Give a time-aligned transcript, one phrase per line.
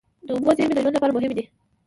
[0.25, 1.43] د اوبو زیرمې د ژوند لپاره مهمې دي.